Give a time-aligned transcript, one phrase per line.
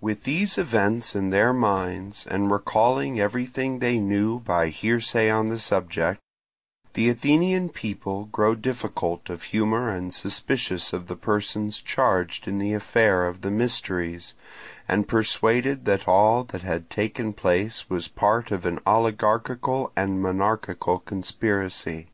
[0.00, 5.58] With these events in their minds, and recalling everything they knew by hearsay on the
[5.58, 6.20] subject,
[6.92, 12.74] the Athenian people grow difficult of humour and suspicious of the persons charged in the
[12.74, 14.34] affair of the mysteries,
[14.86, 21.00] and persuaded that all that had taken place was part of an oligarchical and monarchical
[21.00, 22.06] conspiracy.